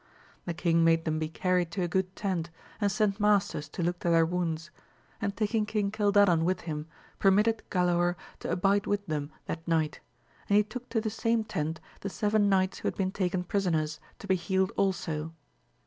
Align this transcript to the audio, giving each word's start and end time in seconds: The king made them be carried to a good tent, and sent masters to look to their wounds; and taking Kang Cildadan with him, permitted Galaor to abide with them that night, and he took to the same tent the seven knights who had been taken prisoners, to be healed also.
The 0.45 0.55
king 0.55 0.83
made 0.83 1.05
them 1.05 1.19
be 1.19 1.29
carried 1.29 1.69
to 1.73 1.83
a 1.83 1.87
good 1.87 2.15
tent, 2.15 2.49
and 2.79 2.91
sent 2.91 3.19
masters 3.19 3.69
to 3.69 3.83
look 3.83 3.99
to 3.99 4.09
their 4.09 4.25
wounds; 4.25 4.71
and 5.21 5.37
taking 5.37 5.67
Kang 5.67 5.91
Cildadan 5.91 6.43
with 6.43 6.61
him, 6.61 6.87
permitted 7.19 7.61
Galaor 7.69 8.15
to 8.39 8.49
abide 8.49 8.87
with 8.87 9.05
them 9.05 9.31
that 9.45 9.67
night, 9.67 9.99
and 10.49 10.57
he 10.57 10.63
took 10.63 10.89
to 10.89 11.01
the 11.01 11.11
same 11.11 11.43
tent 11.43 11.79
the 11.99 12.09
seven 12.09 12.49
knights 12.49 12.79
who 12.79 12.87
had 12.87 12.95
been 12.95 13.11
taken 13.11 13.43
prisoners, 13.43 13.99
to 14.17 14.25
be 14.25 14.33
healed 14.33 14.71
also. 14.75 15.33